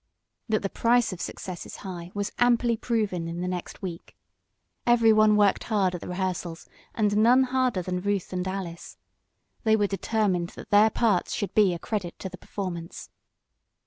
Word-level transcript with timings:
That 0.49 0.63
the 0.63 0.69
price 0.71 1.13
of 1.13 1.21
success 1.21 1.63
is 1.67 1.75
high 1.85 2.09
was 2.15 2.31
amply 2.39 2.75
proven 2.75 3.27
in 3.27 3.41
the 3.41 3.47
next 3.47 3.83
week. 3.83 4.15
Everyone 4.87 5.37
worked 5.37 5.65
hard 5.65 5.93
at 5.93 6.01
the 6.01 6.07
rehearsals, 6.07 6.67
and 6.95 7.15
none 7.17 7.43
harder 7.43 7.83
than 7.83 8.01
Ruth 8.01 8.33
and 8.33 8.47
Alice. 8.47 8.97
They 9.63 9.75
were 9.75 9.85
determined 9.85 10.49
that 10.55 10.71
their 10.71 10.89
parts 10.89 11.35
should 11.35 11.53
be 11.53 11.75
a 11.75 11.77
credit 11.77 12.17
to 12.17 12.29
the 12.29 12.37
performance. 12.39 13.11